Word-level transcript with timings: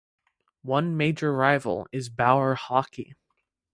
One 0.63 0.97
major 0.97 1.31
rival 1.31 1.85
is 1.91 2.09
Bauer 2.09 2.55
Hockey. 2.55 3.13